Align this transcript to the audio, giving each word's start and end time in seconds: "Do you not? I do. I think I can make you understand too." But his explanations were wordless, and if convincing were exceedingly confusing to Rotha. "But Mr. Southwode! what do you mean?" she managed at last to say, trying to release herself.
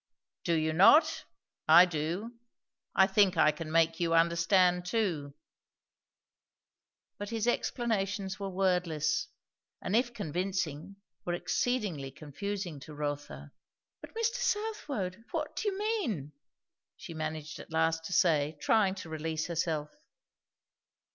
"Do 0.43 0.55
you 0.55 0.73
not? 0.73 1.25
I 1.67 1.85
do. 1.85 2.33
I 2.95 3.05
think 3.05 3.37
I 3.37 3.51
can 3.51 3.71
make 3.71 3.99
you 3.99 4.15
understand 4.15 4.83
too." 4.83 5.35
But 7.19 7.29
his 7.29 7.45
explanations 7.45 8.39
were 8.39 8.49
wordless, 8.49 9.27
and 9.79 9.95
if 9.95 10.11
convincing 10.11 10.95
were 11.23 11.33
exceedingly 11.35 12.09
confusing 12.09 12.79
to 12.79 12.95
Rotha. 12.95 13.51
"But 14.01 14.15
Mr. 14.15 14.37
Southwode! 14.37 15.23
what 15.29 15.55
do 15.55 15.69
you 15.69 15.77
mean?" 15.77 16.31
she 16.95 17.13
managed 17.13 17.59
at 17.59 17.71
last 17.71 18.03
to 18.05 18.11
say, 18.13 18.57
trying 18.59 18.95
to 18.95 19.09
release 19.09 19.45
herself. 19.45 19.91